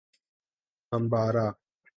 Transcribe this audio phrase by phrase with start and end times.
[0.91, 1.55] Bambara